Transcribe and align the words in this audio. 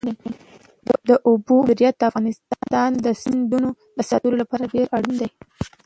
د 1.07 1.09
اوبو 1.27 1.55
مدیریت 1.69 1.95
د 1.99 2.03
افغانستان 2.09 2.89
د 3.05 3.07
سیندونو 3.23 3.69
د 3.97 3.99
ساتنې 4.09 4.35
لپاره 4.41 4.69
ډېر 4.73 4.87
اړین 4.97 5.15
دی. 5.21 5.29